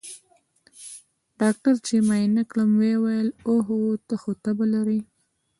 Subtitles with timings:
[1.41, 3.77] ډاکتر چې معاينه کړم ويې ويل اوهو
[4.07, 4.99] ته خو تبه لرې.